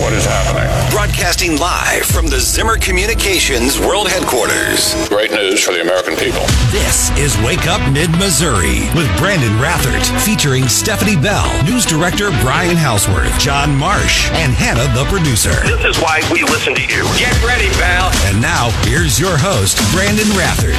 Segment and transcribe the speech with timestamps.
[0.00, 0.75] what is happening.
[1.06, 4.92] Broadcasting live from the Zimmer Communications World Headquarters.
[5.08, 6.42] Great news for the American people.
[6.74, 12.76] This is Wake Up Mid Missouri with Brandon Rathert, featuring Stephanie Bell, news director Brian
[12.76, 15.54] Houseworth, John Marsh, and Hannah, the producer.
[15.78, 17.06] This is why we listen to you.
[17.16, 18.10] Get ready, pal.
[18.26, 20.74] And now, here's your host, Brandon Rathert.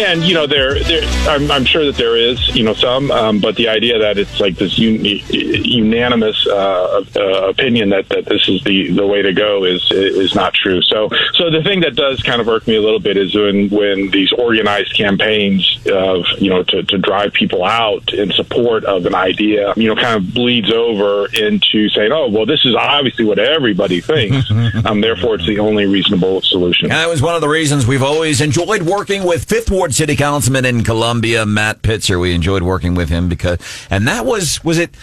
[0.00, 3.38] And you know, there, there, I'm, I'm sure that there is, you know, some, um,
[3.40, 8.48] but the idea that it's like this un- unanimous uh, uh, opinion that, that this
[8.48, 10.80] is the, the way to go is is not true.
[10.82, 13.68] So, so the thing that does kind of irk me a little bit is when
[13.68, 19.06] when these organized campaigns of you know to, to drive people out in support of
[19.06, 23.24] an idea, you know, kind of bleeds over into saying, oh, well, this is obviously
[23.24, 24.50] what everybody thinks,
[24.84, 26.86] um, therefore it's the only reasonable solution.
[26.86, 30.16] And that was one of the reasons we've always enjoyed working with Fifth Ward City
[30.16, 32.20] Councilman in Columbia, Matt Pitzer.
[32.20, 33.58] We enjoyed working with him because,
[33.90, 34.94] and that was, was it,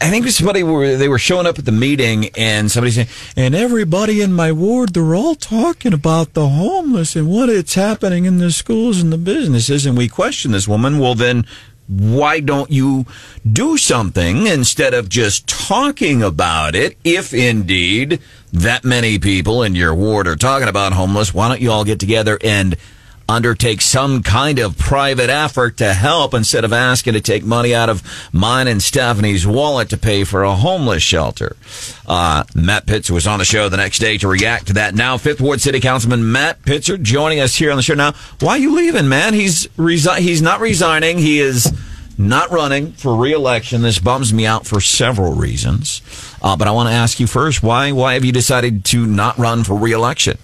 [0.00, 3.54] I think somebody were they were showing up at the meeting and somebody saying, and
[3.54, 8.38] everybody in my ward they're all talking about the homeless and what it's happening in
[8.38, 9.84] the schools and the businesses.
[9.84, 10.98] And we question this woman.
[10.98, 11.44] Well, then
[11.86, 13.06] why don't you
[13.50, 16.96] do something instead of just talking about it?
[17.04, 18.20] If indeed
[18.52, 22.00] that many people in your ward are talking about homeless, why don't you all get
[22.00, 22.76] together and
[23.28, 27.90] undertake some kind of private effort to help instead of asking to take money out
[27.90, 31.56] of mine and Stephanie's wallet to pay for a homeless shelter.
[32.06, 34.94] Uh, Matt Pitzer was on the show the next day to react to that.
[34.94, 37.94] Now, Fifth Ward City Councilman Matt Pitzer joining us here on the show.
[37.94, 39.34] Now, why are you leaving, man?
[39.34, 41.18] He's resi- he's not resigning.
[41.18, 41.70] He is
[42.16, 43.82] not running for reelection.
[43.82, 46.02] This bums me out for several reasons.
[46.42, 49.38] Uh, but I want to ask you first, why why have you decided to not
[49.38, 50.38] run for reelection?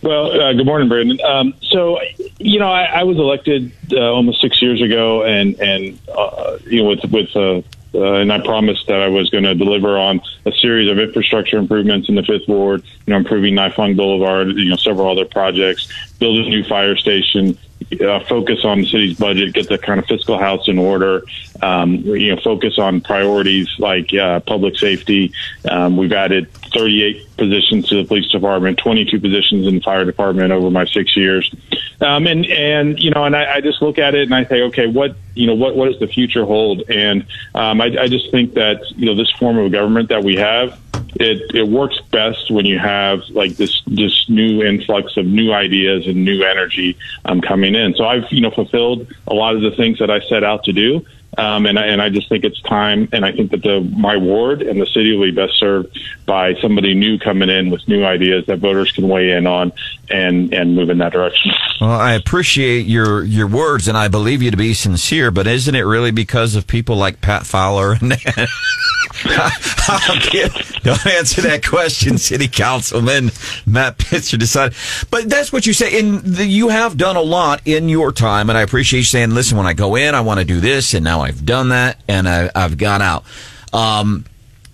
[0.00, 1.20] Well, uh, good morning, Brandon.
[1.24, 1.98] Um, so,
[2.38, 6.82] you know, I, I was elected uh, almost six years ago, and and uh, you
[6.82, 7.62] know, with with uh,
[7.94, 11.56] uh, and I promised that I was going to deliver on a series of infrastructure
[11.56, 12.84] improvements in the Fifth Ward.
[13.06, 15.88] You know, improving Nifong Boulevard, you know, several other projects,
[16.20, 17.58] build a new fire station,
[18.00, 21.24] uh, focus on the city's budget, get the kind of fiscal house in order.
[21.62, 25.32] Um, you know, focus on priorities like uh, public safety.
[25.68, 30.52] Um, we've added 38 positions to the police department, 22 positions in the fire department
[30.52, 31.52] over my six years.
[32.00, 34.62] Um, and and you know, and I, I just look at it and I say,
[34.62, 36.82] okay, what you know, what what does the future hold?
[36.88, 40.36] And um, I, I just think that you know, this form of government that we
[40.36, 40.78] have
[41.20, 46.06] it it works best when you have like this this new influx of new ideas
[46.06, 47.94] and new energy um, coming in.
[47.94, 50.72] So I've you know fulfilled a lot of the things that I set out to
[50.72, 51.04] do.
[51.36, 54.16] Um, and I, and I just think it's time, and I think that the my
[54.16, 55.96] ward and the city will be best served
[56.26, 59.72] by somebody new coming in with new ideas that voters can weigh in on
[60.10, 61.52] and and move in that direction.
[61.80, 65.30] Well, I appreciate your your words, and I believe you to be sincere.
[65.30, 67.92] But isn't it really because of people like Pat Fowler?
[67.92, 68.14] And
[70.82, 73.30] don't answer that question, City Councilman
[73.66, 74.76] Matt Pitzer decided.
[75.10, 76.00] But that's what you say.
[76.00, 79.56] The, you have done a lot in your time, and I appreciate you saying, "Listen,
[79.56, 82.28] when I go in, I want to do this, and now I've done that, and
[82.28, 83.24] I, have gone out."
[83.72, 84.24] Um,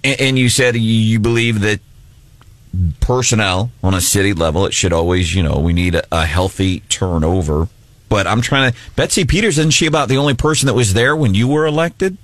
[0.03, 1.81] and, and you said you, you believe that
[3.01, 6.81] personnel on a city level, it should always, you know, we need a, a, healthy
[6.89, 7.69] turnover.
[8.09, 11.17] But I'm trying to, Betsy Peters, isn't she about the only person that was there
[11.17, 12.17] when you were elected?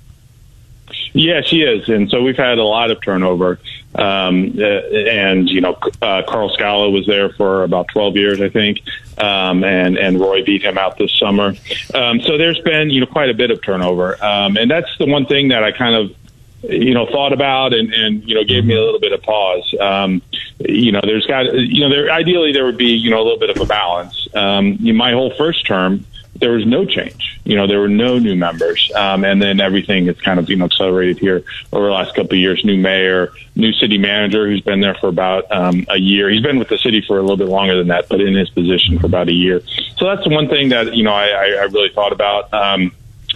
[1.13, 3.59] Yeah, she is, and so we've had a lot of turnover.
[3.95, 8.47] Um, uh, and you know, uh, Karl Skala was there for about 12 years, I
[8.47, 8.81] think,
[9.17, 11.53] um, and and Roy beat him out this summer.
[11.93, 15.05] Um, so there's been you know quite a bit of turnover, um, and that's the
[15.05, 16.15] one thing that I kind of
[16.63, 19.75] you know thought about and and you know gave me a little bit of pause.
[19.79, 20.21] Um,
[20.59, 23.39] you know, there's got you know there ideally there would be you know a little
[23.39, 24.27] bit of a balance.
[24.33, 26.05] Um, you my whole first term
[26.41, 27.39] there was no change.
[27.45, 30.57] You know, there were no new members, um, and then everything has kind of you
[30.57, 32.65] know accelerated here over the last couple of years.
[32.65, 36.29] New mayor, new city manager who's been there for about um, a year.
[36.29, 38.49] He's been with the city for a little bit longer than that, but in his
[38.49, 39.61] position for about a year.
[39.97, 42.51] So that's the one thing that you know I, I really thought about.
[42.53, 42.91] Um,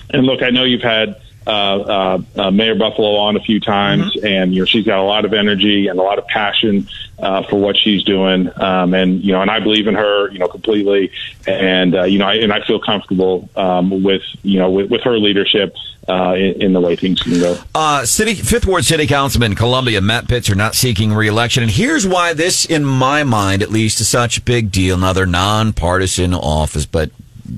[0.09, 4.15] and look, I know you've had uh, uh, uh, Mayor Buffaloe on a few times,
[4.15, 4.25] mm-hmm.
[4.25, 6.87] and you know she's got a lot of energy and a lot of passion
[7.19, 8.49] uh, for what she's doing.
[8.59, 11.11] Um, and you know, and I believe in her, you know, completely.
[11.47, 15.01] And uh, you know, I, and I feel comfortable um, with you know with, with
[15.03, 15.75] her leadership.
[16.07, 17.57] Uh, in, in, the way things can go.
[17.73, 22.31] Uh, City Fifth Ward City Councilman Columbia Matt Pitzer not seeking reelection, and here's why
[22.33, 24.97] this, in my mind, at least, is such a big deal.
[24.97, 27.09] Another nonpartisan office, but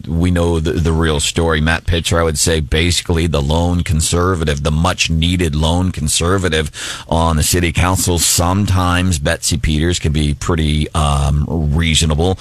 [0.07, 1.61] we know the, the real story.
[1.61, 6.71] Matt Pitzer, I would say, basically the lone conservative, the much needed lone conservative
[7.07, 8.19] on the city council.
[8.19, 11.45] Sometimes Betsy Peters can be pretty um,
[11.75, 12.39] reasonable,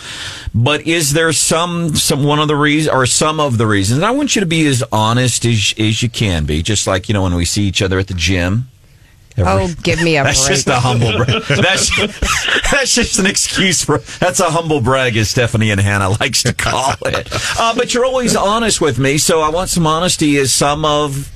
[0.55, 4.03] but is there some some one of the reasons or some of the reasons?
[4.03, 6.63] I want you to be as honest as as you can be.
[6.63, 8.69] Just like you know when we see each other at the gym
[9.39, 10.55] Oh, give me a That's break.
[10.57, 11.43] just a humble brag.
[11.45, 11.91] That's,
[12.71, 16.53] that's just an excuse for, that's a humble brag, as Stephanie and Hannah likes to
[16.55, 17.29] call it.
[17.59, 20.37] Uh, but you're always honest with me, so I want some honesty.
[20.37, 21.31] Is some of,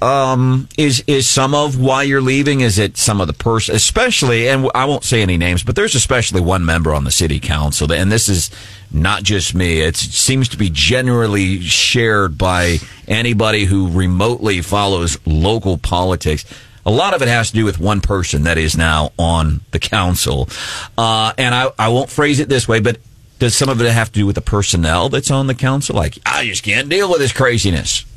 [0.00, 2.60] um, is, is some of why you're leaving?
[2.60, 5.94] Is it some of the person, especially, and I won't say any names, but there's
[5.94, 8.50] especially one member on the city council, that- and this is
[8.90, 9.80] not just me.
[9.80, 16.44] It's, it seems to be generally shared by anybody who remotely follows local politics.
[16.84, 19.78] A lot of it has to do with one person that is now on the
[19.78, 20.48] council.
[20.98, 22.98] Uh, and I, I won't phrase it this way, but
[23.38, 25.94] does some of it have to do with the personnel that's on the council?
[25.96, 28.04] Like, I just can't deal with this craziness.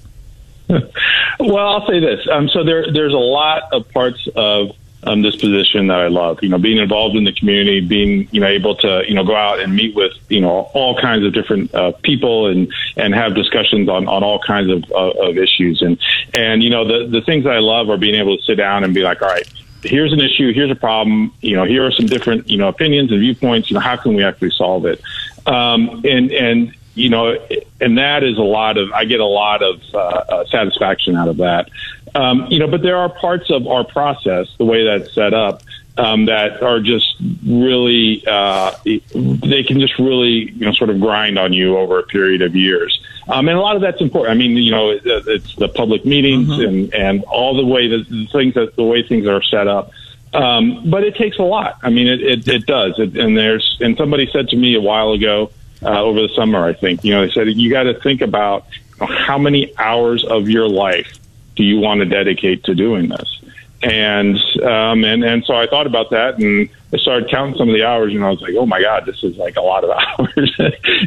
[1.38, 2.26] Well, I'll say this.
[2.32, 4.70] Um, so there, there's a lot of parts of
[5.06, 6.40] um, this position that I love.
[6.42, 9.36] You know, being involved in the community, being you know able to you know go
[9.36, 13.36] out and meet with you know all kinds of different uh, people and and have
[13.36, 15.82] discussions on on all kinds of uh, of issues.
[15.82, 15.98] And
[16.34, 18.94] and you know the the things I love are being able to sit down and
[18.94, 19.48] be like, all right.
[19.84, 20.52] Here's an issue.
[20.52, 21.32] Here's a problem.
[21.42, 23.70] You know, here are some different, you know, opinions and viewpoints.
[23.70, 25.00] You know, how can we actually solve it?
[25.46, 27.38] Um, and and you know,
[27.82, 31.28] and that is a lot of, I get a lot of uh, uh, satisfaction out
[31.28, 31.70] of that.
[32.16, 35.62] Um, you know, but there are parts of our process, the way that's set up,
[35.98, 37.16] um, that are just
[37.46, 38.72] really, uh,
[39.14, 42.56] they can just really, you know, sort of grind on you over a period of
[42.56, 43.02] years.
[43.28, 44.32] Um, and a lot of that's important.
[44.32, 48.08] I mean, you know, it, it's the public meetings and, and all the way that
[48.08, 49.92] the things that the way things are set up.
[50.34, 51.80] Um, but it takes a lot.
[51.82, 52.98] I mean, it, it, it does.
[53.00, 55.52] It, and there's, and somebody said to me a while ago,
[55.82, 58.66] uh, over the summer, I think, you know, they said, you got to think about
[59.00, 61.20] how many hours of your life
[61.56, 63.42] do you want to dedicate to doing this?
[63.84, 67.76] And, um, and, and so I thought about that and I started counting some of
[67.76, 69.90] the hours and I was like, oh my God, this is like a lot of
[70.20, 70.56] hours.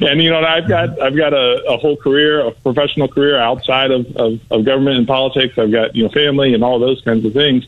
[0.01, 3.91] and, you know, I've got, I've got a, a whole career, a professional career outside
[3.91, 5.59] of, of, of government and politics.
[5.59, 7.67] I've got, you know, family and all those kinds of things.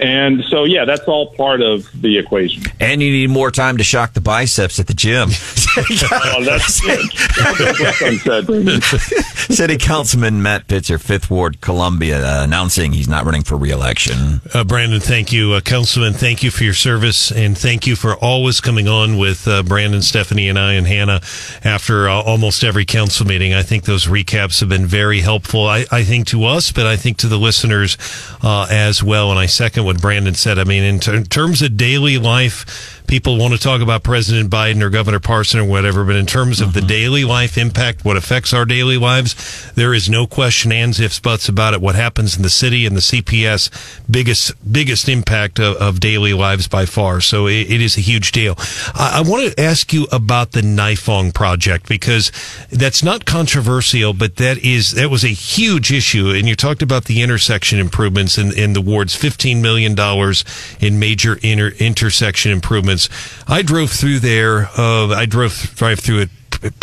[0.00, 2.62] And so, yeah, that's all part of the equation.
[2.80, 5.30] And you need more time to shock the biceps at the gym.
[5.76, 6.80] Oh, that's
[7.38, 8.82] that's unsaid.
[9.54, 14.40] City Councilman Matt Pitzer, Fifth Ward, Columbia, uh, announcing he's not running for reelection.
[14.52, 15.52] Uh, Brandon, thank you.
[15.52, 19.46] Uh, Councilman, thank you for your service and thank you for always coming on with
[19.46, 21.20] uh, Brandon, Stephanie, and I and Hannah
[21.62, 23.54] after uh, almost every council meeting.
[23.54, 26.96] I think those recaps have been very helpful, I, I think, to us, but I
[26.96, 27.96] think to the listeners
[28.42, 29.30] uh, as well.
[29.30, 30.56] And I second what Brandon said.
[30.60, 34.48] I mean, in, ter- in terms of daily life, people want to talk about President
[34.48, 36.86] Biden or Governor Parson or whatever, but in terms of the mm-hmm.
[36.86, 41.48] daily life impact, what affects our daily lives, there is no question, ands, ifs, buts
[41.48, 41.80] about it.
[41.80, 43.68] What happens in the city and the CPS,
[44.08, 47.20] biggest biggest impact of, of daily lives by far.
[47.20, 48.54] So it, it is a huge deal.
[48.94, 52.30] I, I want to ask you about the Nifong project because
[52.70, 56.30] that's not controversial, but that is that was a huge issue.
[56.30, 60.44] And you talked about the intersection improvements in, in the wards, fifteen million dollars
[60.78, 62.99] in major inter, intersection improvements.
[63.46, 64.68] I drove through there.
[64.76, 66.30] Uh, I drove drive through it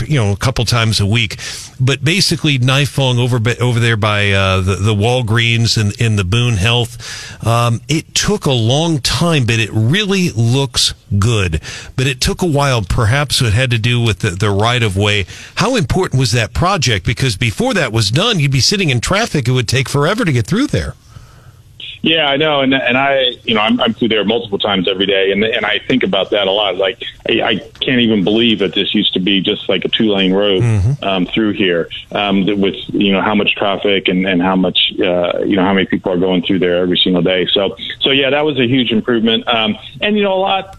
[0.05, 1.37] you know, a couple times a week.
[1.79, 7.45] But basically, Nifong over over there by uh, the the Walgreens and the Boone Health,
[7.45, 11.61] um, it took a long time, but it really looks good.
[11.95, 12.81] But it took a while.
[12.81, 15.25] Perhaps it had to do with the, the right of way.
[15.55, 17.05] How important was that project?
[17.05, 19.47] Because before that was done, you'd be sitting in traffic.
[19.47, 20.95] It would take forever to get through there.
[22.01, 25.05] Yeah, I know, and and I, you know, I'm, I'm through there multiple times every
[25.05, 26.77] day, and and I think about that a lot.
[26.77, 30.11] Like, I, I can't even believe that this used to be just like a two
[30.13, 30.63] lane road
[31.03, 35.39] um, through here, um, with you know how much traffic and and how much uh,
[35.39, 37.47] you know how many people are going through there every single day.
[37.51, 40.77] So so yeah, that was a huge improvement, um, and you know a lot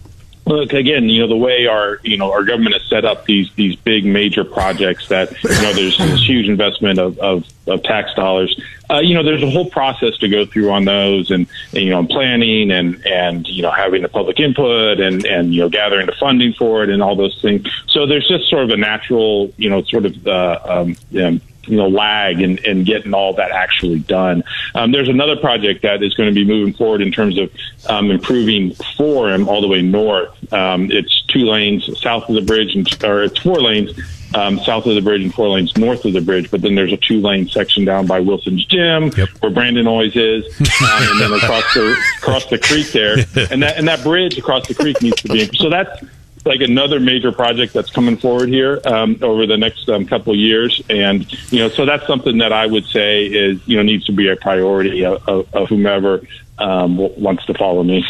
[0.49, 3.53] Look again, you know the way our you know our government has set up these
[3.55, 8.15] these big major projects that you know there's this huge investment of of, of tax
[8.15, 8.59] dollars.
[8.89, 11.91] Uh, you know there's a whole process to go through on those, and, and you
[11.91, 16.07] know planning and and you know having the public input and and you know gathering
[16.07, 17.67] the funding for it and all those things.
[17.87, 21.77] So there's just sort of a natural you know sort of uh, um, um, you
[21.77, 24.43] know lag in, in getting all that actually done.
[24.75, 27.51] Um, there's another project that is going to be moving forward in terms of
[27.89, 30.53] um, improving Forum all the way north.
[30.53, 33.93] Um, it's two lanes south of the bridge, and or it's four lanes.
[34.35, 36.93] Um, south of the bridge and four lanes north of the bridge, but then there's
[36.93, 39.11] a two lane section down by Wilson's Gym
[39.41, 43.15] where Brandon always is, um, and then across the across the creek there,
[43.51, 45.47] and that and that bridge across the creek needs to be.
[45.57, 46.05] So that's
[46.49, 50.83] like another major project that's coming forward here um, over the next um, couple years,
[50.91, 54.13] and you know, so that's something that I would say is you know needs to
[54.13, 56.27] be a priority of, of, of whomever
[56.59, 58.05] um, wants to follow me.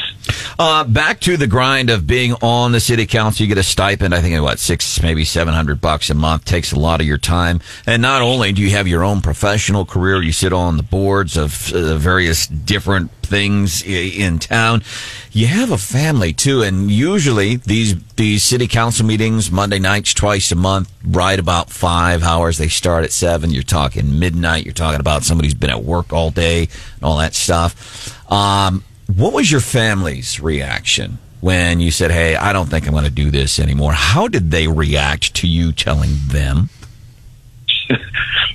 [0.60, 3.44] Uh, back to the grind of being on the city council.
[3.44, 6.46] You get a stipend, I think, what, six, maybe 700 bucks a month.
[6.46, 7.60] Takes a lot of your time.
[7.86, 11.36] And not only do you have your own professional career, you sit on the boards
[11.36, 14.82] of uh, various different things in town.
[15.30, 16.62] You have a family too.
[16.62, 22.24] And usually these, these city council meetings, Monday nights, twice a month, right about five
[22.24, 22.58] hours.
[22.58, 23.50] They start at seven.
[23.50, 24.64] You're talking midnight.
[24.64, 28.32] You're talking about somebody who's been at work all day and all that stuff.
[28.32, 28.82] Um,
[29.14, 33.10] what was your family's reaction when you said, "Hey, I don't think I'm going to
[33.10, 33.92] do this anymore"?
[33.92, 36.70] How did they react to you telling them?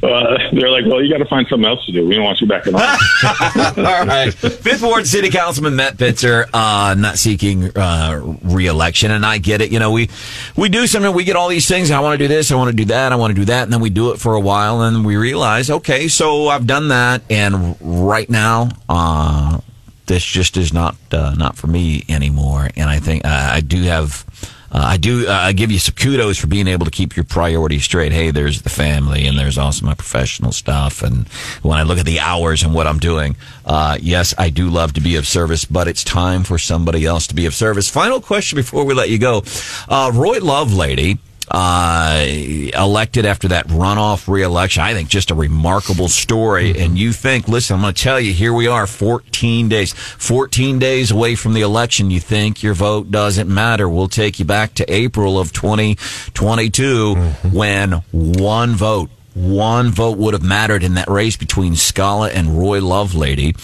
[0.03, 2.05] Uh, they're like, well, you got to find something else to do.
[2.05, 3.77] We don't want you back in office.
[3.77, 9.37] All right, Fifth Ward City Councilman Matt Pitzer, uh, not seeking uh, reelection, and I
[9.37, 9.71] get it.
[9.71, 10.09] You know, we
[10.57, 11.13] we do something.
[11.13, 11.89] We get all these things.
[11.89, 12.51] I want to do this.
[12.51, 13.13] I want to do that.
[13.13, 15.15] I want to do that, and then we do it for a while, and we
[15.15, 18.69] realize, okay, so I've done that, and right now.
[18.89, 19.59] Uh,
[20.05, 23.83] this just is not uh, not for me anymore, and I think uh, I do
[23.83, 24.25] have
[24.71, 27.25] uh, I do uh, I give you some kudos for being able to keep your
[27.25, 28.11] priorities straight.
[28.11, 31.03] Hey, there's the family, and there's also my professional stuff.
[31.03, 31.27] And
[31.61, 34.93] when I look at the hours and what I'm doing, uh, yes, I do love
[34.93, 37.87] to be of service, but it's time for somebody else to be of service.
[37.87, 39.43] Final question before we let you go,
[39.87, 41.19] uh, Roy Lovelady
[41.49, 44.83] uh, elected after that runoff reelection.
[44.83, 46.77] I think just a remarkable story.
[46.79, 50.79] And you think, listen, I'm going to tell you, here we are, 14 days, 14
[50.79, 52.11] days away from the election.
[52.11, 53.87] You think your vote doesn't matter.
[53.89, 57.15] We'll take you back to April of 2022
[57.51, 62.79] when one vote one vote would have mattered in that race between Skala and Roy
[62.79, 63.55] Lovelady.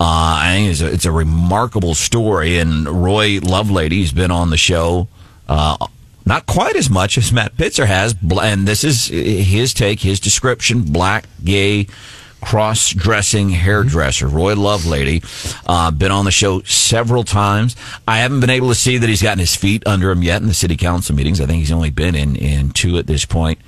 [0.00, 4.56] Uh, I think it's a, it's a remarkable story, and Roy Lovelady's been on the
[4.56, 5.06] show.
[5.48, 5.86] Uh,
[6.24, 10.82] not quite as much as Matt Pitzer has, and this is his take, his description:
[10.82, 11.86] black, gay,
[12.40, 15.22] cross-dressing hairdresser, Roy Lovelady.
[15.66, 17.76] Uh, been on the show several times.
[18.06, 20.48] I haven't been able to see that he's gotten his feet under him yet in
[20.48, 21.40] the city council meetings.
[21.40, 23.58] I think he's only been in in two at this point.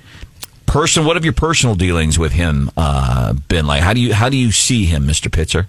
[0.66, 3.82] Person, what have your personal dealings with him uh, been like?
[3.82, 5.66] How do you how do you see him, Mister Pitzer?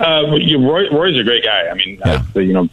[0.00, 1.68] Uh, you, Roy, Roy's a great guy.
[1.68, 2.22] I mean, Yeah.
[2.34, 2.68] I, you know,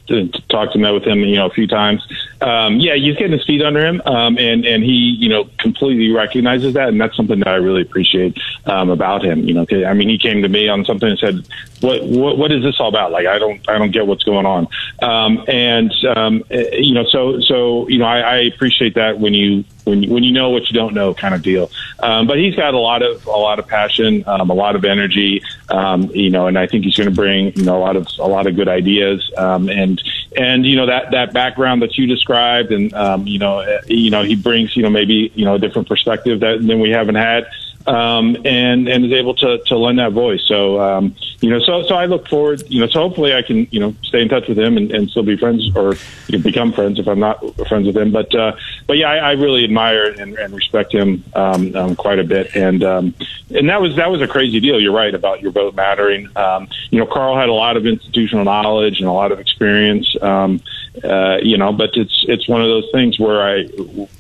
[0.50, 2.02] talked to met with him, you know, a few times.
[2.42, 6.10] Um, yeah, he's getting his feet under him, um, and and he, you know, completely
[6.10, 9.44] recognizes that, and that's something that I really appreciate um, about him.
[9.48, 11.44] You know, 'cause, I mean, he came to me on something and said,
[11.82, 13.12] "What what what is this all about?
[13.12, 14.68] Like, I don't I don't get what's going on."
[15.02, 19.34] Um, and um, eh, you know, so so you know, I, I appreciate that when
[19.34, 21.72] you when you, when you know what you don't know kind of deal.
[22.00, 24.86] Um, but he's got a lot of a lot of passion, um, a lot of
[24.86, 27.96] energy, um, you know, and I think he's going to bring you know a lot
[27.96, 30.02] of a lot of good ideas, um, and
[30.36, 34.10] and you know that that background that you described, and um, you know uh, you
[34.10, 37.16] know he brings you know maybe you know a different perspective that than we haven't
[37.16, 37.48] had.
[37.90, 40.44] Um, and and is able to to lend that voice.
[40.46, 42.62] So um, you know, so so I look forward.
[42.68, 45.10] You know, so hopefully I can you know stay in touch with him and, and
[45.10, 45.96] still be friends or
[46.28, 48.12] you know, become friends if I'm not friends with him.
[48.12, 48.56] But uh,
[48.86, 52.56] but yeah, I, I really admire and, and respect him um, um, quite a bit.
[52.56, 53.16] And um,
[53.50, 54.80] and that was that was a crazy deal.
[54.80, 56.30] You're right about your vote mattering.
[56.36, 60.16] Um, you know, Karl had a lot of institutional knowledge and a lot of experience.
[60.22, 60.62] Um,
[61.04, 63.70] uh, you know, but it's it's one of those things where I,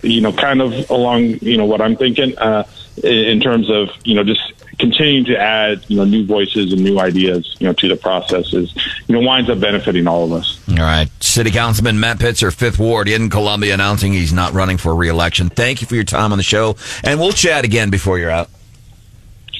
[0.01, 2.63] you know, kind of along you know what I'm thinking uh,
[3.03, 6.99] in terms of you know just continuing to add you know new voices and new
[6.99, 8.73] ideas you know to the process is
[9.07, 10.59] you know winds up benefiting all of us.
[10.69, 11.09] All right.
[11.21, 15.49] City Councilman Matt Pitzer, Fifth Ward in Columbia, announcing he's not running for reelection.
[15.49, 18.49] Thank you for your time on the show, and we'll chat again before you're out.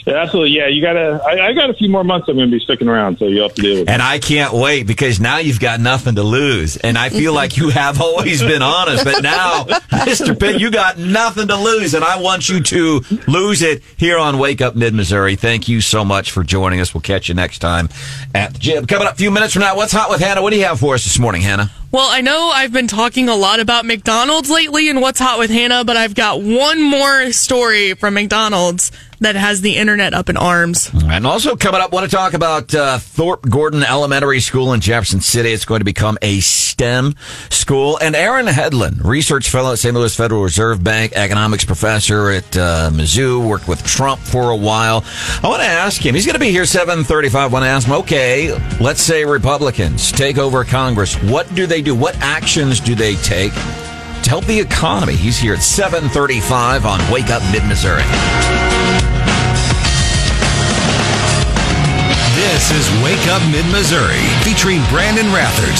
[0.05, 0.67] Yeah, absolutely, yeah.
[0.67, 1.21] You gotta.
[1.25, 2.27] I, I got a few more months.
[2.27, 3.81] I'm going to be sticking around, so you'll have to deal with.
[3.83, 3.89] it.
[3.89, 6.77] And I can't wait because now you've got nothing to lose.
[6.77, 10.39] And I feel like you have always been honest, but now, Mr.
[10.39, 11.93] Pitt, you got nothing to lose.
[11.93, 15.35] And I want you to lose it here on Wake Up Mid Missouri.
[15.35, 16.93] Thank you so much for joining us.
[16.93, 17.89] We'll catch you next time
[18.33, 18.85] at the gym.
[18.85, 20.41] Coming up a few minutes from now, what's hot with Hannah?
[20.41, 21.71] What do you have for us this morning, Hannah?
[21.91, 25.49] Well, I know I've been talking a lot about McDonald's lately and what's hot with
[25.49, 30.37] Hannah, but I've got one more story from McDonald's that has the internet up in
[30.37, 30.89] arms.
[30.93, 35.21] And also coming up, want to talk about uh, Thorpe Gordon Elementary School in Jefferson
[35.21, 35.51] City.
[35.51, 37.15] It's going to become a STEM
[37.49, 37.97] school.
[38.01, 39.93] And Aaron Hedlund, research fellow at St.
[39.93, 45.03] Louis Federal Reserve Bank, economics professor at uh, Mizzou, worked with Trump for a while.
[45.43, 46.15] I want to ask him.
[46.15, 47.35] He's going to be here 7:35.
[47.35, 47.93] I want to ask him.
[47.95, 51.15] Okay, let's say Republicans take over Congress.
[51.23, 51.95] What do they do?
[51.95, 53.53] What actions do they take?
[53.53, 55.15] To help the economy.
[55.15, 58.03] He's here at 735 on Wake Up Mid Missouri.
[62.39, 65.75] This is Wake Up Mid Missouri, featuring Brandon Rathert.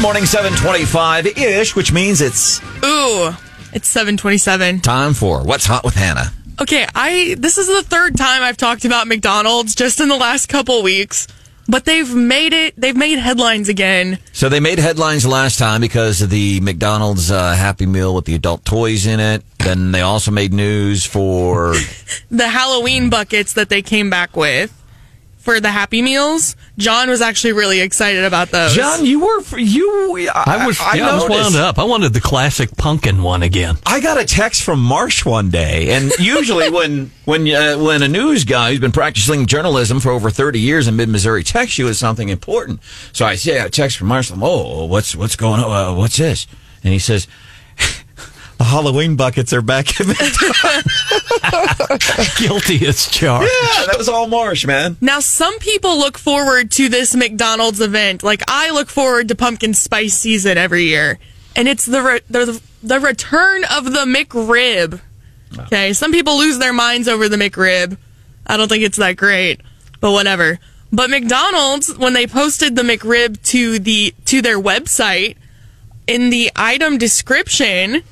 [0.00, 3.34] morning, 725 ish, which means it's Ooh,
[3.72, 4.80] it's 727.
[4.80, 6.32] time for What's Hot with Hannah.
[6.60, 10.48] Okay, I this is the third time I've talked about McDonald's just in the last
[10.48, 11.26] couple weeks,
[11.70, 12.74] but they've made it.
[12.76, 14.18] They've made headlines again.
[14.32, 18.34] So they made headlines last time because of the McDonald's uh, Happy Meal with the
[18.34, 19.44] adult toys in it.
[19.58, 21.74] Then they also made news for
[22.30, 24.74] The Halloween buckets that they came back with
[25.40, 26.54] for the Happy Meals.
[26.78, 28.74] John was actually really excited about those.
[28.74, 29.04] John.
[29.04, 30.28] You were for, you.
[30.34, 31.78] I was, yeah, I was wound up.
[31.78, 33.76] I wanted the classic pumpkin one again.
[33.86, 38.08] I got a text from Marsh one day, and usually when when uh, when a
[38.08, 41.86] news guy who's been practicing journalism for over thirty years in mid Missouri texts you
[41.86, 42.80] with something important,
[43.12, 44.30] so I say a text from Marsh.
[44.30, 45.70] I'm, oh, what's what's going on?
[45.70, 46.46] Uh, what's this?
[46.84, 47.26] And he says.
[48.60, 50.08] The Halloween buckets are back in
[52.38, 53.50] Guilty as charged.
[53.50, 54.96] Yeah, that was all Marsh, man.
[55.00, 58.22] Now, some people look forward to this McDonald's event.
[58.22, 61.18] Like I look forward to pumpkin spice season every year,
[61.56, 65.00] and it's the re- the, the return of the McRib.
[65.58, 67.96] Okay, some people lose their minds over the McRib.
[68.46, 69.60] I don't think it's that great,
[70.00, 70.58] but whatever.
[70.92, 75.36] But McDonald's, when they posted the McRib to the to their website,
[76.06, 78.02] in the item description,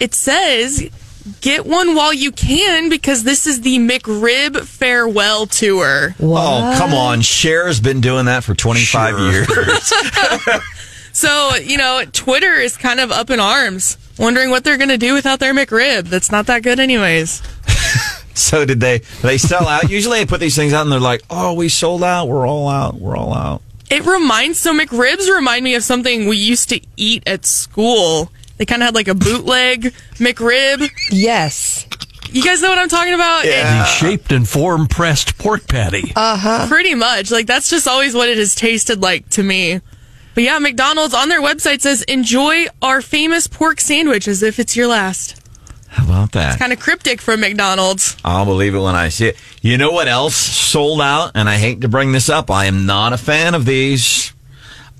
[0.00, 0.90] it says
[1.40, 6.14] get one while you can because this is the McRib farewell tour.
[6.20, 7.22] Oh, come on.
[7.22, 9.92] Cher's been doing that for 25 years.
[11.16, 14.98] So, you know, Twitter is kind of up in arms, wondering what they're going to
[14.98, 16.08] do without their McRib.
[16.08, 17.40] That's not that good, anyways.
[18.34, 19.88] so did they they sell out?
[19.88, 22.26] Usually they put these things out and they're like, "Oh, we sold out.
[22.26, 22.96] We're all out.
[22.96, 27.22] We're all out." It reminds, so McRibs remind me of something we used to eat
[27.26, 28.30] at school.
[28.56, 30.90] They kind of had like a bootleg McRib.
[31.10, 31.86] Yes.
[32.30, 33.44] You guys know what I'm talking about?
[33.44, 33.80] Yeah.
[33.80, 36.12] The shaped and form pressed pork patty.
[36.16, 37.30] It- pretty much.
[37.30, 39.80] Like, that's just always what it has tasted like to me.
[40.34, 44.76] But yeah, McDonald's on their website says, enjoy our famous pork sandwich as if it's
[44.76, 45.40] your last.
[45.88, 46.50] How about that?
[46.50, 48.16] It's Kind of cryptic from McDonald's.
[48.22, 49.36] I'll believe it when I see it.
[49.62, 51.32] You know what else sold out?
[51.34, 52.50] And I hate to bring this up.
[52.50, 54.32] I am not a fan of these.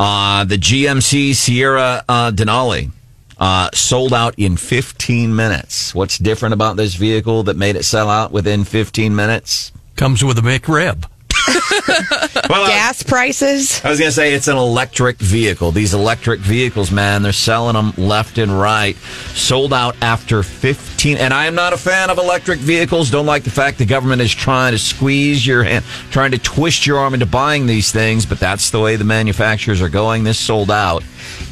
[0.01, 2.93] Uh, the GMC Sierra uh, Denali
[3.39, 5.95] uh, sold out in 15 minutes.
[5.95, 9.73] What's different about this vehicle that made it sell out within 15 minutes?
[9.97, 11.05] Comes with a McRib.
[12.49, 13.85] Well, I- Gas prices.
[13.85, 15.73] I was going to say it's an electric vehicle.
[15.73, 18.97] These electric vehicles, man, they're selling them left and right.
[19.35, 21.17] Sold out after 15.
[21.17, 23.11] And I am not a fan of electric vehicles.
[23.11, 26.87] Don't like the fact the government is trying to squeeze your hand, trying to twist
[26.87, 30.23] your arm into buying these things, but that's the way the manufacturers are going.
[30.23, 31.03] This sold out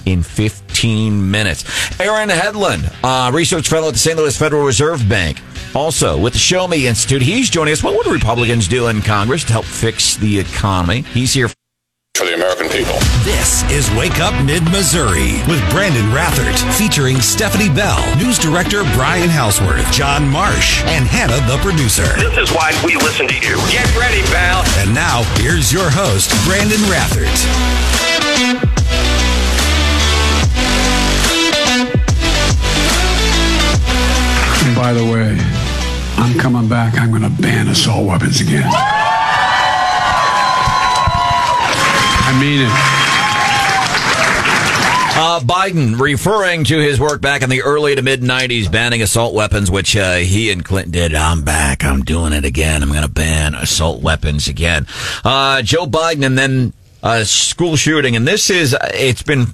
[0.07, 1.65] in 15 minutes.
[2.01, 4.17] Aaron Hedlund, uh, research fellow at the St.
[4.17, 5.41] Louis Federal Reserve Bank.
[5.75, 7.83] Also, with the Show Me Institute, he's joining us.
[7.83, 11.01] What would Republicans do in Congress to help fix the economy?
[11.13, 11.49] He's here
[12.15, 12.95] For the American people.
[13.25, 19.29] This is Wake Up Mid Missouri with Brandon Rathert, featuring Stephanie Bell, news director Brian
[19.29, 22.07] Houseworth, John Marsh, and Hannah the producer.
[22.21, 23.57] This is why we listen to you.
[23.73, 24.63] Get ready, pal.
[24.79, 28.14] And now, here's your host, Brandon Rathert.
[34.75, 35.37] By the way,
[36.17, 36.99] I'm coming back.
[36.99, 38.69] I'm going to ban assault weapons again.
[42.27, 42.71] I mean it.
[45.17, 49.33] Uh, Biden referring to his work back in the early to mid 90s banning assault
[49.33, 51.15] weapons, which uh, he and Clinton did.
[51.15, 51.85] I'm back.
[51.85, 52.83] I'm doing it again.
[52.83, 54.89] I'm going to ban assault weapons again.
[55.25, 58.17] Uh, Joe Biden and then uh, school shooting.
[58.17, 59.47] And this is, it's been.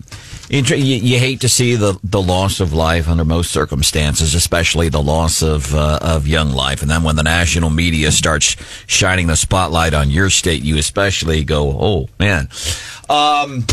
[0.50, 5.00] You, you hate to see the, the loss of life under most circumstances, especially the
[5.00, 6.82] loss of uh, of young life.
[6.82, 8.56] And then when the national media starts
[8.88, 12.48] shining the spotlight on your state, you especially go, "Oh man!"
[13.08, 13.64] Um,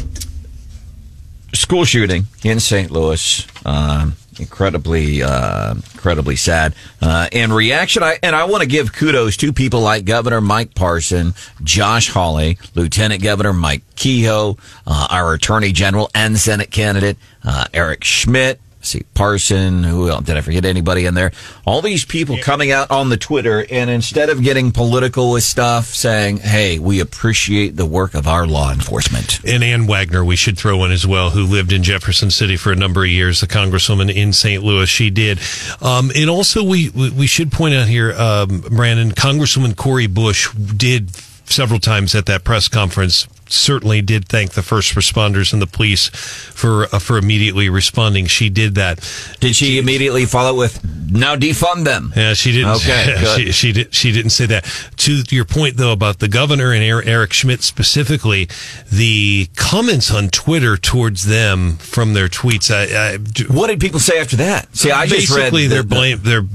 [1.51, 2.91] school shooting in St.
[2.91, 3.47] Louis.
[3.65, 6.73] Um, incredibly, uh, incredibly sad.
[7.01, 10.75] Uh, and reaction, I, and I want to give kudos to people like Governor Mike
[10.75, 17.65] Parson, Josh Hawley, Lieutenant Governor Mike Kehoe, uh, our Attorney General and Senate candidate, uh,
[17.73, 18.59] Eric Schmitt.
[18.87, 19.83] See Parson.
[19.83, 20.23] Who else?
[20.23, 21.31] Did I forget anybody in there?
[21.65, 25.87] All these people coming out on the Twitter, and instead of getting political with stuff,
[25.87, 30.57] saying, "Hey, we appreciate the work of our law enforcement." And Ann Wagner, we should
[30.57, 33.47] throw in as well, who lived in Jefferson City for a number of years, the
[33.47, 34.63] congresswoman in St.
[34.63, 34.87] Louis.
[34.87, 35.39] She did.
[35.81, 41.13] Um, and also, we, we should point out here, um, Brandon, Congresswoman Cori Bush did
[41.49, 46.09] several times at that press conference certainly did thank the first responders and the police
[46.09, 48.25] for uh, for immediately responding.
[48.27, 48.99] She did that.
[49.39, 52.11] Did she immediately follow with now defund them?
[52.15, 52.71] Yeah, she didn't.
[52.77, 53.37] Okay, good.
[53.39, 53.93] she, she did.
[53.93, 54.65] She didn't say that.
[54.97, 58.47] To your point, though, about the governor and Er- Eric Schmitt specifically,
[58.91, 62.69] the comments on Twitter towards them from their tweets.
[62.73, 64.75] I, I do- What did people say after that?
[64.75, 66.19] See, I just read the- they're the- blame.
[66.23, 66.45] They're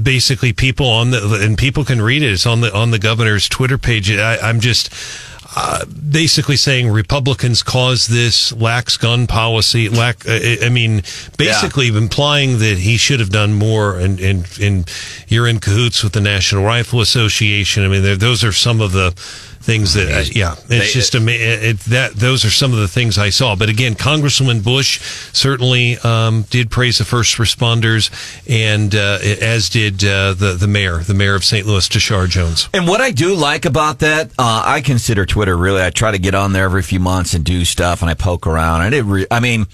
[0.00, 2.32] basically people on the and people can read it.
[2.32, 4.10] It's on the on the governor's Twitter page.
[4.10, 4.90] I, I'm just.
[5.56, 10.28] Uh, basically saying Republicans caused this, lax gun policy, lack.
[10.28, 11.02] Uh, I I mean,
[11.38, 14.90] basically implying that he should have done more, and and and
[15.26, 17.82] you're in cahoots with the National Rifle Association.
[17.82, 19.14] I mean, those are some of the
[19.68, 22.14] things that, uh, yeah, it's They- just ama- it, that.
[22.14, 23.54] Those are some of the things I saw.
[23.54, 24.98] But again, Congresswoman Bush
[25.34, 28.08] certainly um, did praise the first responders,
[28.48, 31.66] and uh, as did uh, the the mayor, the mayor of St.
[31.66, 32.70] Louis, Tishaura Jones.
[32.72, 35.82] And what I do like about that, uh, I consider Twitter really.
[35.82, 38.46] I try to get on there every few months and do stuff, and I poke
[38.46, 38.82] around.
[38.86, 39.66] And it, re- I mean,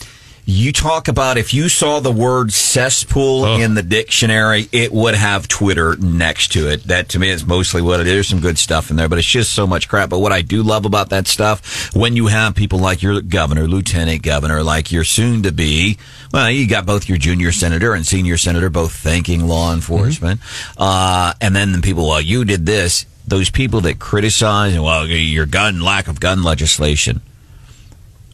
[0.46, 3.58] you talk about if you saw the word cesspool Oh.
[3.58, 6.84] in the dictionary, it would have Twitter next to it.
[6.84, 8.12] That to me is mostly what it is.
[8.12, 10.10] There's some good stuff in there, but it's just so much crap.
[10.10, 13.66] But what I do love about that stuff, when you have people like your governor,
[13.66, 15.96] lieutenant governor, like your soon to be,
[16.32, 20.40] well, you got both your junior senator and senior senator both thanking law enforcement,
[20.76, 23.06] uh, and then the people, well, you did this.
[23.26, 27.22] Those people that criticize, well, your gun lack of gun legislation.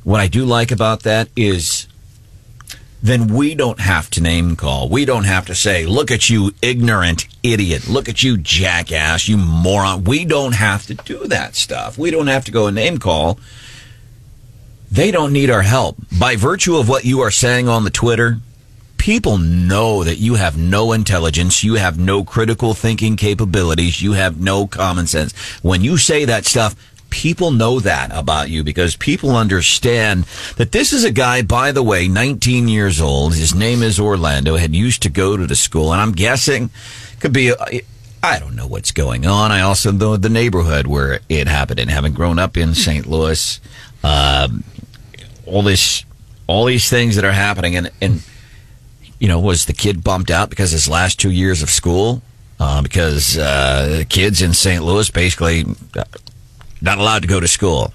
[0.03, 1.87] What I do like about that is
[3.03, 4.89] then we don't have to name call.
[4.89, 7.89] We don't have to say, look at you, ignorant idiot.
[7.89, 10.05] Look at you, jackass, you moron.
[10.05, 11.97] We don't have to do that stuff.
[11.97, 13.39] We don't have to go and name call.
[14.91, 15.97] They don't need our help.
[16.19, 18.39] By virtue of what you are saying on the Twitter,
[18.99, 24.39] people know that you have no intelligence, you have no critical thinking capabilities, you have
[24.39, 25.33] no common sense.
[25.63, 26.75] When you say that stuff,
[27.11, 30.25] people know that about you because people understand
[30.57, 33.35] that this is a guy, by the way, 19 years old.
[33.35, 36.71] His name is Orlando, had used to go to the school, and I'm guessing
[37.21, 37.53] could be.
[38.23, 39.51] I don't know what's going on.
[39.51, 43.07] I also know the neighborhood where it happened, and having grown up in St.
[43.07, 43.61] Louis,
[44.05, 44.63] um,
[45.47, 46.05] all this,
[46.47, 48.23] all these things that are happening, and and
[49.21, 52.23] you know, was the kid bumped out because his last two years of school?
[52.59, 54.83] Uh, because uh, kids in St.
[54.83, 55.65] Louis basically
[56.81, 57.93] not allowed to go to school,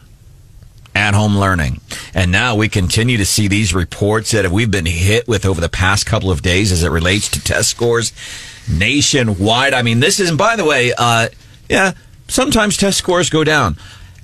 [0.96, 1.82] at home learning.
[2.14, 5.70] And now we continue to see these reports that we've been hit with over the
[5.70, 8.14] past couple of days as it relates to test scores
[8.70, 9.74] nationwide.
[9.74, 11.28] I mean, this is, and by the way, uh,
[11.70, 11.94] yeah,
[12.28, 13.78] sometimes test scores go down.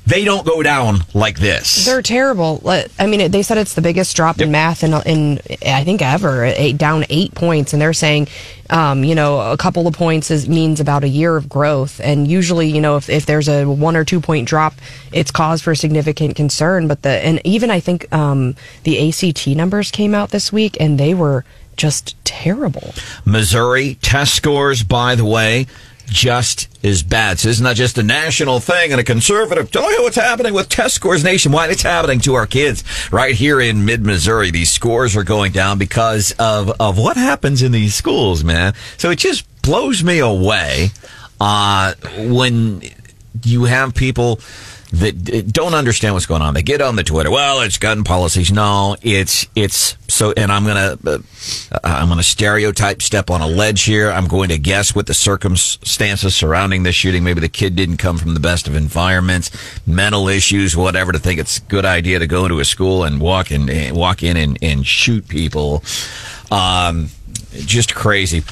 [0.06, 1.86] They don't go down like this.
[1.86, 2.62] They're terrible.
[3.00, 6.44] I mean, they said it's the biggest drop in math in, in I think ever.
[6.44, 8.28] Eight, down eight points, and they're saying,
[8.70, 12.02] um, you know, a couple of points is, means about a year of growth.
[12.04, 14.74] And usually, you know, if, if there's a one or two point drop,
[15.12, 16.88] it's cause for significant concern.
[16.88, 21.00] But the and even I think um, the ACT numbers came out this week, and
[21.00, 21.46] they were
[21.78, 22.94] just terrible.
[23.26, 25.68] Missouri test scores, by the way,
[26.12, 27.39] just as bad.
[27.39, 29.71] So this is not just a national thing and a conservative.
[29.71, 31.71] Tell you what's happening with test scores nationwide.
[31.71, 34.52] It's happening to our kids right here in mid Missouri.
[34.52, 38.74] These scores are going down because of, of what happens in these schools, man.
[38.97, 40.89] So it just blows me away,
[41.39, 42.82] uh, when
[43.43, 44.39] you have people
[44.91, 46.54] that don't understand what's going on.
[46.54, 47.32] They get on the Twitter.
[47.32, 48.52] Well, it's gun policies.
[48.52, 50.34] No, it's it's so.
[50.36, 51.19] And I'm gonna uh,
[51.84, 54.12] I'm gonna stereotype, step on a ledge here.
[54.12, 57.24] I'm going to guess what the circumstances surrounding this shooting.
[57.24, 59.52] Maybe the kid didn't come from the best of environments,
[59.88, 61.12] mental issues, whatever.
[61.12, 63.91] To think it's a good idea to go into a school and walk in, eh,
[63.91, 65.84] walk in and, and shoot people.
[66.52, 67.10] Um,
[67.54, 68.43] just crazy.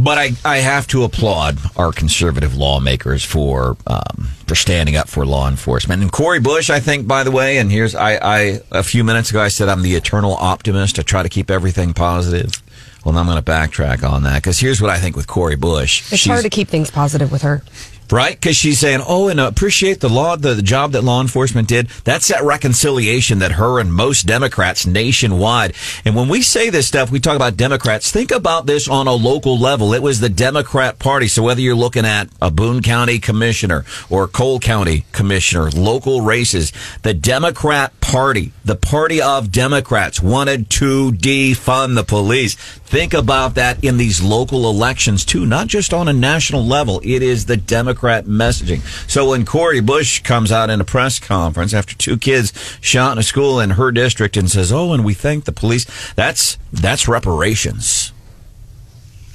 [0.00, 5.26] But I, I have to applaud our conservative lawmakers for um, for standing up for
[5.26, 6.02] law enforcement.
[6.02, 9.30] And Cori Bush, I think, by the way, and here's I, I a few minutes
[9.30, 10.98] ago I said I'm the eternal optimist.
[10.98, 12.62] I try to keep everything positive.
[13.04, 15.56] Well, now I'm going to backtrack on that because here's what I think with Cori
[15.56, 16.00] Bush.
[16.12, 17.62] It's She's- hard to keep things positive with her.
[18.12, 18.34] Right?
[18.34, 21.88] Because she's saying, "Oh, and appreciate the law, the, the job that law enforcement did."
[22.04, 25.74] That's that reconciliation that her and most Democrats nationwide.
[26.04, 28.10] And when we say this stuff, we talk about Democrats.
[28.10, 29.92] Think about this on a local level.
[29.92, 31.28] It was the Democrat Party.
[31.28, 36.72] So whether you're looking at a Boone County commissioner or Cole County commissioner, local races,
[37.02, 42.54] the Democrat Party, the party of Democrats, wanted to defund the police.
[42.54, 47.02] Think about that in these local elections too, not just on a national level.
[47.04, 48.80] It is the Democrat messaging.
[49.10, 53.18] So when Cori Bush comes out in a press conference after two kids shot in
[53.18, 57.08] a school in her district and says, "Oh, and we thank the police," that's that's
[57.08, 58.12] reparations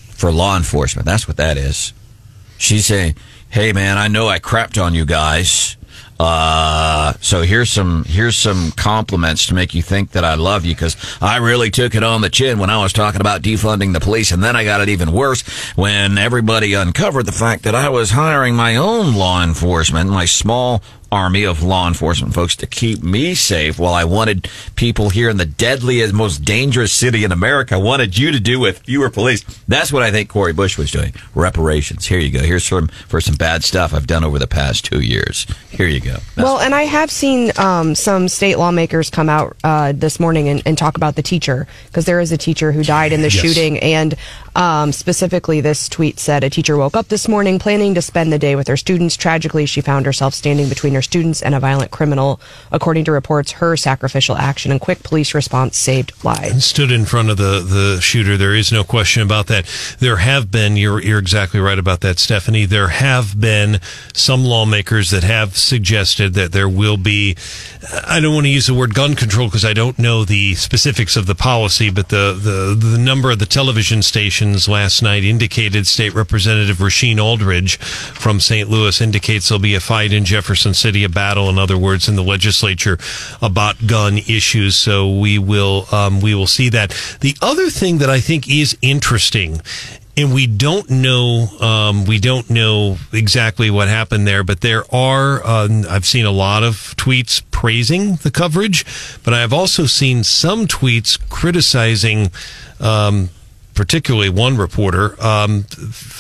[0.10, 1.06] for law enforcement.
[1.06, 1.94] That's what that is.
[2.58, 3.16] She's saying,
[3.50, 5.78] "Hey, man, I know I crapped on you guys."
[6.26, 10.74] Uh, so here's some here's some compliments to make you think that I love you
[10.74, 14.00] because I really took it on the chin when I was talking about defunding the
[14.00, 15.42] police, and then I got it even worse
[15.76, 20.82] when everybody uncovered the fact that I was hiring my own law enforcement, my small
[21.14, 25.38] army of law enforcement folks to keep me safe while I wanted people here in
[25.38, 29.44] the deadliest, most dangerous city in America wanted you to do with fewer police.
[29.68, 31.14] That's what I think Cori Bush was doing.
[31.36, 32.08] Reparations.
[32.08, 32.40] Here you go.
[32.44, 35.46] Here's some for some bad stuff I've done over the past two years.
[35.70, 36.18] Here you go.
[36.36, 40.62] Well, and I have seen um, some state lawmakers come out uh, this morning and,
[40.66, 43.42] and talk about the teacher because there is a teacher who died in the Yes.
[43.42, 44.16] shooting, and
[44.56, 48.38] um, specifically, this tweet said a teacher woke up this morning planning to spend the
[48.38, 49.18] day with her students.
[49.18, 52.40] Tragically, she found herself standing between her students and a violent criminal.
[52.72, 56.66] According to reports, her sacrificial action and quick police response saved lives.
[56.66, 58.38] stood in front of the, the shooter.
[58.38, 59.66] There is no question about that.
[59.98, 62.66] There have been, you're, you're exactly right about that, Stephanie.
[62.66, 63.80] There have been
[64.14, 67.36] some lawmakers that have suggested that there will be,
[68.06, 71.18] I don't want to use the word gun control because I don't know the specifics
[71.18, 75.88] of the policy, but the, the, the number of the television stations last night indicated
[75.88, 78.70] State Representative Rasheen Aldridge from St.
[78.70, 82.16] Louis indicates there'll be a fight in Jefferson City, a battle, in other words, in
[82.16, 82.98] the legislature
[83.42, 84.76] about gun issues.
[84.76, 86.90] So we will um, we will see that.
[87.22, 89.62] The other thing that I think is interesting.
[90.16, 95.44] And we don't know, um, we don't know exactly what happened there, but there are,
[95.44, 98.86] uh, I've seen a lot of tweets praising the coverage,
[99.24, 102.30] but I've also seen some tweets criticizing,
[102.80, 103.32] um,
[103.74, 105.66] particularly one reporter, um,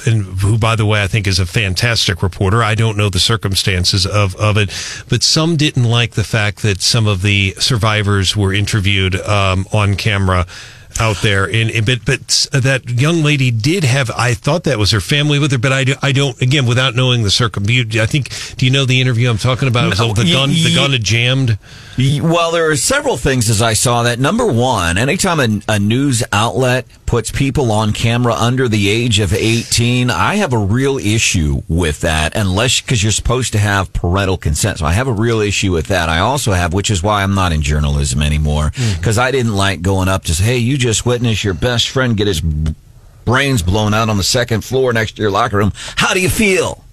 [0.06, 2.64] and who, by the way, I think is a fantastic reporter.
[2.64, 4.70] I don't know the circumstances of, of it,
[5.10, 9.96] but some didn't like the fact that some of the survivors were interviewed um, on
[9.96, 10.46] camera
[11.00, 11.46] out there.
[11.50, 14.12] And and- but but that young lady did have.
[14.12, 16.40] I thought that was her family with her, but I, do, I don't.
[16.42, 18.30] Again, without knowing the circum, I think.
[18.58, 19.98] Do you know the interview I'm talking about?
[19.98, 20.50] No, the gun.
[20.50, 21.58] y- The gun had jammed.
[21.98, 24.20] Well, there are several things as I saw that.
[24.20, 29.34] Number one, anytime a, a news outlet puts people on camera under the age of
[29.34, 34.38] 18, I have a real issue with that, unless because you're supposed to have parental
[34.38, 34.80] consent.
[34.80, 36.10] So I have a real issue with that.
[36.10, 38.98] I also have, which is why I'm not in journalism anymore, hmm.
[38.98, 42.18] because I didn't like going up to say, hey, you just witnessed your best friend
[42.18, 42.42] get his
[43.26, 45.72] brains blown out on the second floor next to your locker room.
[45.96, 46.84] How do you feel?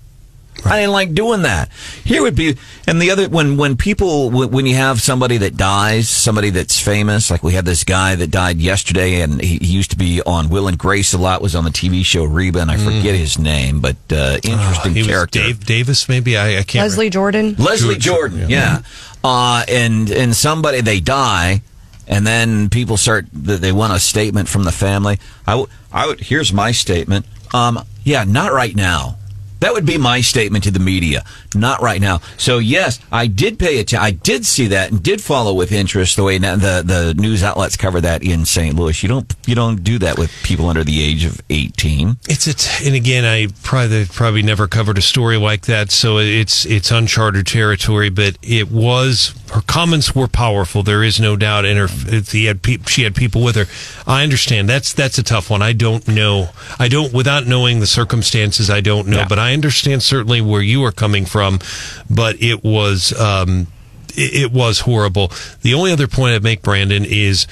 [0.67, 1.71] I didn't like doing that.
[2.05, 5.57] Here would be, and the other when when people when when you have somebody that
[5.57, 9.73] dies, somebody that's famous, like we had this guy that died yesterday, and he, he
[9.73, 11.43] used to be on Will and Grace a lot.
[11.43, 14.95] Was on the TV show Reba, and I forget his name, but uh, interesting Mm.
[14.95, 15.39] He was character.
[15.41, 16.37] Dave Davis, maybe.
[16.37, 16.83] I, I can't.
[16.83, 17.55] Leslie Jordan.
[17.59, 18.83] Leslie Jordan, Jordan, yeah.
[19.23, 21.63] Uh, and and somebody they die,
[22.09, 25.19] and then people start th- they want a statement from the family.
[25.47, 27.27] I would I would here's my statement.
[27.53, 29.17] Um, yeah, not right now.
[29.61, 31.25] That would be my statement to the media.
[31.55, 32.21] Not right now.
[32.37, 34.05] So yes, I did pay attention.
[34.05, 37.77] I did see that and did follow with interest the way the the news outlets
[37.77, 38.75] cover that in St.
[38.75, 39.03] Louis.
[39.03, 42.17] You don't you don't do that with people under the age of eighteen.
[42.29, 46.65] It's it's and again, I probably probably never covered a story like that, so it's
[46.67, 48.11] it's uncharted territory.
[48.11, 50.83] But it was her comments were powerful.
[50.83, 51.89] There is no doubt, and her
[52.21, 53.67] he had peop she had people with her.
[54.07, 55.63] I understand that's that's a tough one.
[55.63, 56.51] I don't know.
[56.79, 58.71] I don't without knowing the circumstances.
[58.71, 59.29] I don't know, Yeah.
[59.29, 61.59] but I understand certainly where you are coming from.
[62.09, 63.13] But it was.
[63.19, 63.67] Um,
[64.17, 65.31] it, it was horrible.
[65.63, 67.47] The only other point I'd make, Brandon, is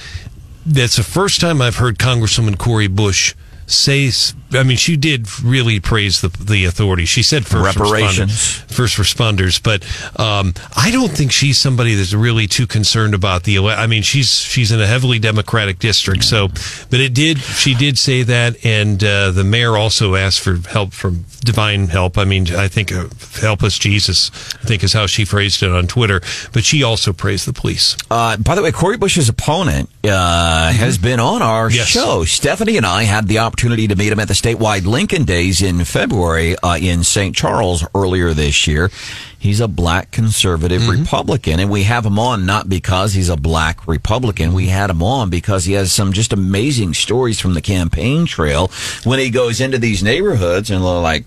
[0.65, 3.33] that's the first time I've heard Congresswoman Cori Bush
[3.65, 4.11] say.
[4.51, 7.09] I mean, she did really praise the the authorities.
[7.09, 8.31] She said first Reparations.
[8.31, 9.83] responders, first responders, but
[10.19, 13.57] um, I don't think she's somebody that's really too concerned about the.
[13.57, 16.47] ele- I mean, she's she's in a heavily Democratic district, so.
[16.89, 17.37] But it did.
[17.39, 22.17] She did say that, and uh, the mayor also asked for help from divine help.
[22.17, 23.07] I mean, I think uh,
[23.41, 24.31] help us Jesus.
[24.55, 26.21] I think is how she phrased it on Twitter.
[26.53, 27.95] But she also praised the police.
[28.09, 31.87] Uh, by the way, Cori Bush's opponent uh, has been on our Yes.
[31.87, 32.23] show.
[32.25, 35.83] Stephanie and I had the opportunity to meet him at the statewide Lincoln Days in
[35.83, 37.35] February uh, in St.
[37.35, 38.89] Charles earlier this year.
[39.37, 43.87] He's a black conservative Republican, and we have him on not because he's a black
[43.87, 44.53] Republican.
[44.53, 48.69] We had him on because he has some just amazing stories from the campaign trail
[49.03, 51.25] when he goes into these neighborhoods and like,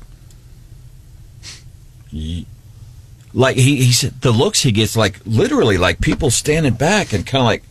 [3.33, 7.27] like he he said the looks he gets like literally like people standing back and
[7.27, 7.62] kind of like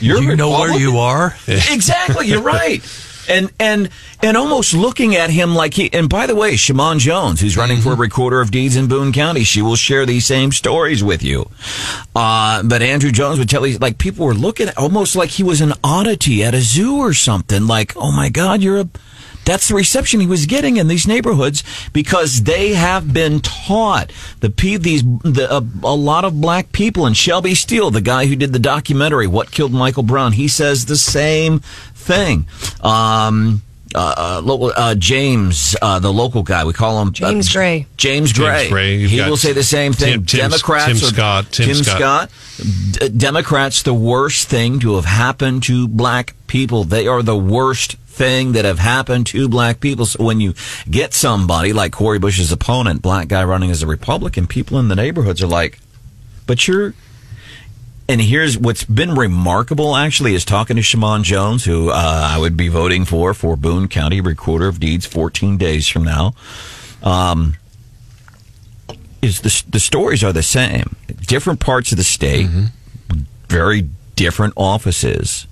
[0.00, 1.34] you're you know where you are?
[1.46, 2.82] exactly you're right
[3.30, 3.88] and and
[4.22, 7.80] and almost looking at him like he and by the way Shimon Jones who's running
[7.80, 11.48] for recorder of deeds in Boone County she will share these same stories with you.
[12.14, 15.42] Uh, but Andrew Jones would tell you like people were looking at almost like he
[15.42, 18.88] was an oddity at a zoo or something like oh my god you're a
[19.44, 24.12] That's the reception he was getting in these neighborhoods because they have been taught.
[24.40, 28.36] The these the, a, a lot of black people and Shelby Steele, the guy who
[28.36, 31.62] did the documentary "What Killed Michael Brown," he says the same
[32.10, 32.46] thing.
[32.82, 33.62] Um,
[33.94, 37.86] uh, uh, local, uh, James, uh, the local guy, we call him James uh, Gray.
[37.96, 38.68] James Gray.
[38.68, 38.98] Gray.
[39.06, 40.12] He will say the same thing.
[40.12, 41.52] Tim- Tim- Democrats, Tim are- Scott.
[41.52, 42.30] Tim Scott.
[42.92, 46.84] D- Democrats, the worst thing to have happened to black people.
[46.84, 50.06] They are the worst thing that have happened to black people.
[50.06, 50.54] So when you
[50.88, 54.96] get somebody like Cori Bush's opponent, black guy running as a Republican, people in the
[54.96, 55.80] neighborhoods are like,
[56.46, 56.94] but you're.
[58.10, 62.56] And here's what's been remarkable actually is talking to Shimon Jones, who uh, I would
[62.56, 66.34] be voting for for Boone County Recorder of Deeds 14 days from now.
[67.04, 67.54] Um,
[69.22, 72.48] is the the stories are the same, different parts of the state,
[73.48, 75.46] very different offices.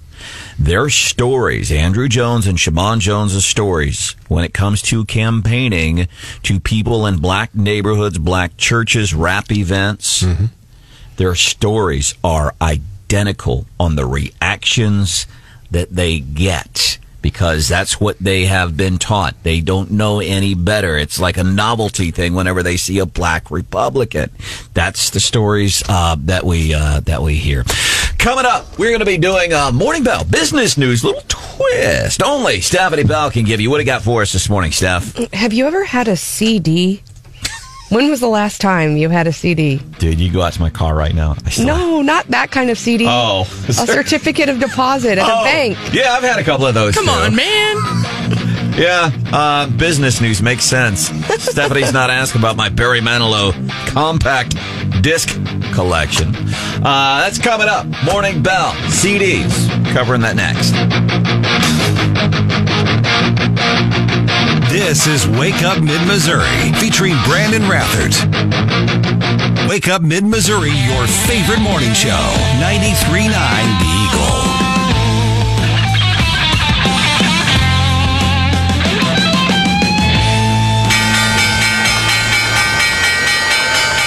[0.59, 6.09] Their stories, Andrew Jones and Shimon Jones's stories, when it comes to campaigning
[6.42, 10.25] to people in black neighborhoods, black churches, rap events,
[11.18, 15.26] their stories are identical on the reactions
[15.70, 19.35] that they get because that's what they have been taught.
[19.42, 20.96] They don't know any better.
[20.96, 24.31] It's like a novelty thing whenever they see a black Republican.
[24.74, 27.64] That's the stories uh, that we uh, that we hear.
[28.18, 32.22] Coming up, we're going to be doing a morning bell business news little twist.
[32.22, 33.70] Only Stephanie Bell can give you.
[33.70, 35.16] What do you got for us this morning, Steph?
[35.33, 37.02] Have you ever had a CD?
[37.90, 39.79] When was the last time you had a CD?
[39.98, 41.37] Dude, you go out to my car right now.
[41.46, 43.07] I No, not that kind of CD.
[43.09, 43.42] Oh.
[43.68, 45.79] a certificate of deposit at Oh, a bank.
[45.94, 46.94] Yeah, I've had a couple of those.
[46.94, 47.11] Come too.
[47.11, 47.77] on, man.
[48.79, 51.09] Yeah, uh, business news makes sense.
[51.38, 53.53] Stephanie's not asking about my Barry Manilow
[53.88, 54.55] compact
[55.03, 55.29] disc
[55.72, 56.35] collection.
[56.37, 57.87] Uh, that's coming up.
[58.05, 59.51] Morning Bell, CDs.
[59.92, 60.74] Covering that next.
[64.68, 68.16] This is Wake Up Mid Missouri featuring Brandon Rathert.
[69.66, 72.11] Wake Up Mid Missouri, your favorite morning show.
[72.61, 74.28] 93.9 The Eagle.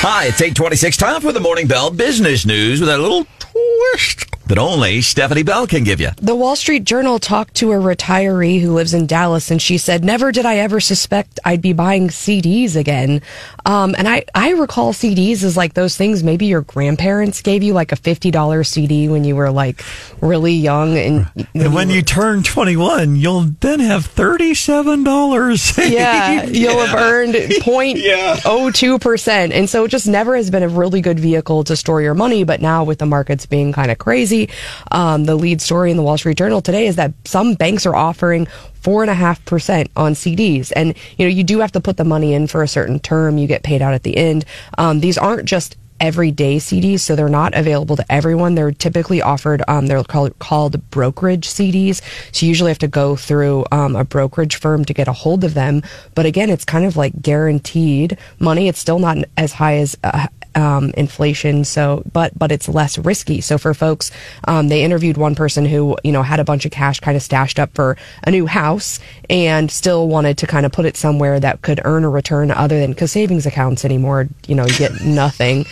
[0.04, 0.97] Hi, it's 826.
[0.97, 5.66] Time for the Morning Bell business news with a little twist that only Stephanie Bell
[5.66, 6.10] can give you.
[6.22, 10.04] The Wall Street Journal talked to a retiree who lives in Dallas, and she said,
[10.04, 13.22] "Never did I ever suspect I'd be buying CDs again."
[13.65, 16.24] Um, and I, I recall CDs as like those things.
[16.24, 19.84] Maybe your grandparents gave you like a fifty dollar CD when you were like
[20.21, 25.91] really young, and And when you turn 21, you'll then have $37.
[25.91, 31.02] yeah, you'll have earned 0.02 percent, and so it just never has been a really
[31.02, 32.43] good vehicle to store your money.
[32.43, 34.50] But now with the markets being kind of crazy,
[34.91, 37.95] um, the lead story in the Wall Street Journal today is that some banks are
[37.95, 38.47] offering
[38.82, 41.98] four and a half percent on CDs, and you know you do have to put
[41.98, 43.38] the money in for a certain term.
[43.38, 44.46] You get paid out at the end.
[44.78, 48.56] Um, these aren't just everyday CDs, so they're not available to everyone.
[48.56, 52.02] They're typically offered, um, they're called, called brokerage CDs.
[52.34, 55.44] So you usually have to go through um, a brokerage firm to get a hold
[55.44, 55.84] of them.
[56.15, 58.67] But again, it's kind of like guaranteed money.
[58.67, 61.64] It's still not as high as uh, um, inflation.
[61.64, 63.42] So, but but it's less risky.
[63.42, 64.12] So for folks,
[64.48, 67.24] um, they interviewed one person who you know had a bunch of cash kind of
[67.24, 71.40] stashed up for a new house and still wanted to kind of put it somewhere
[71.40, 75.02] that could earn a return other than because savings accounts anymore, you know, you get
[75.06, 75.66] nothing.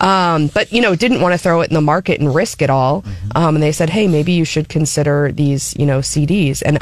[0.00, 2.70] Um, but you know, didn't want to throw it in the market and risk it
[2.70, 3.04] all.
[3.34, 6.78] Um, and they said, hey, maybe you should consider these, you know, CDs and.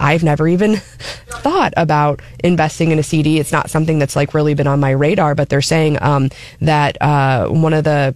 [0.00, 0.76] I've never even
[1.28, 3.38] thought about investing in a CD.
[3.38, 6.30] It's not something that's like really been on my radar, but they're saying um,
[6.60, 8.14] that uh, one of the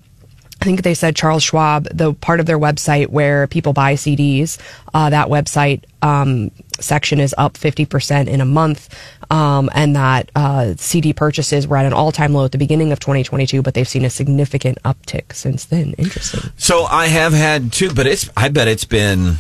[0.62, 4.58] I think they said Charles Schwab, the part of their website where people buy CDs,
[4.94, 8.88] uh, that website um, section is up 50% in a month.
[9.28, 12.92] Um, and that uh, CD purchases were at an all time low at the beginning
[12.92, 15.94] of 2022, but they've seen a significant uptick since then.
[15.98, 16.52] Interesting.
[16.56, 19.38] So I have had two, but it's, I bet it's been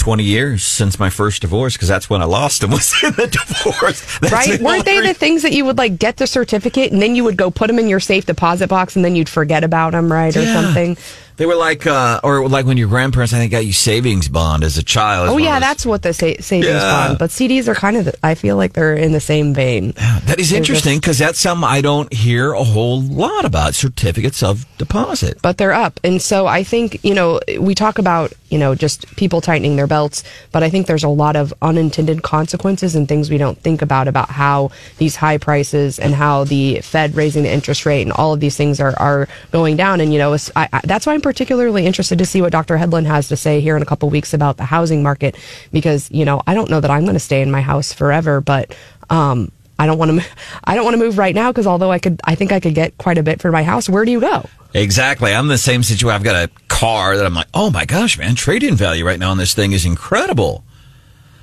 [0.00, 3.26] 20 years since my first divorce because that's when I lost him was in the
[3.26, 4.18] divorce.
[4.20, 4.58] That's right?
[4.58, 7.22] the Weren't they the things that you would like get the certificate and then you
[7.24, 10.10] would go put them in your safe deposit box and then you'd forget about them,
[10.10, 10.34] right?
[10.36, 10.52] Or Yeah.
[10.62, 10.96] something.
[11.40, 14.62] They were like, uh, or like when your grandparents, I think, got you savings bond
[14.62, 15.24] as a child.
[15.28, 17.06] It's Oh yeah, those- that's what the sa- savings Yeah.
[17.06, 17.18] bond.
[17.18, 19.94] But CDs are kind of, the, I feel like they're in the same vein.
[20.26, 24.42] That is They're interesting because that's something I don't hear a whole lot about certificates
[24.42, 25.38] of deposit.
[25.40, 25.98] but they're up.
[26.04, 29.86] And so I think, you know, we talk about, you know, just people tightening their
[29.86, 30.22] belts,
[30.52, 34.08] but I think there's a lot of unintended consequences and things we don't think about
[34.08, 38.34] about how these high prices and how the Fed raising the interest rate and all
[38.34, 40.00] of these things are, are going down.
[40.02, 42.76] And, you know, I, I, that's why I'm particularly interested to see what Dr.
[42.76, 45.38] Hedlund has to say here in a couple weeks about the housing market
[45.70, 48.40] because you know I don't know that I'm going to stay in my house forever,
[48.40, 48.76] but
[49.10, 50.26] um, I don't want to.
[50.64, 52.74] I don't want to move right now because although I could, I think I could
[52.74, 53.88] get quite a bit for my house.
[53.88, 54.44] Where do you go?
[54.74, 55.32] Exactly.
[55.32, 56.16] I'm in the same situation.
[56.16, 59.30] I've got a car that I'm like, oh my gosh, man, trade-in value right now
[59.30, 60.64] on this thing is incredible.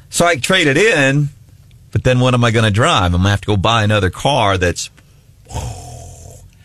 [0.10, 1.30] So I trade it in,
[1.92, 3.06] but then what am I going to drive?
[3.06, 4.90] I'm going to have to go buy another car that's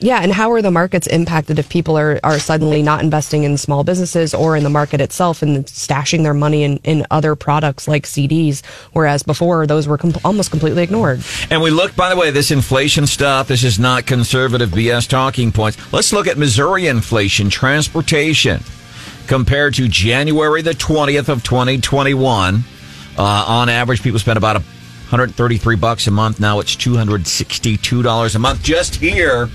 [0.02, 3.56] Yeah, and how are the markets impacted if people are, are suddenly not investing in
[3.56, 7.86] small businesses or in the market itself and stashing their money in, in other products
[7.86, 11.22] like CDs, whereas before those were almost completely ignored?
[11.50, 15.52] And we look, by the way, this inflation stuff, this is not conservative BS talking
[15.52, 15.78] points.
[15.92, 18.60] Let's look at Missouri inflation, transportation,
[19.28, 22.64] compared to January the 20th of 2021.
[23.16, 26.40] Uh, on average, people spend about 133 bucks a month.
[26.40, 29.48] Now it's $262 a month just here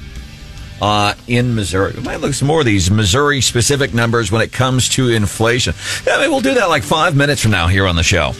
[0.81, 1.93] uh, in Missouri.
[1.95, 5.73] We might look some more of these Missouri specific numbers when it comes to inflation.
[6.07, 8.33] I mean, we'll do that like five minutes from now here on the show.